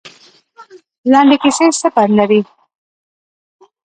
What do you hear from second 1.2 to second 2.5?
کیسې څه پند لري؟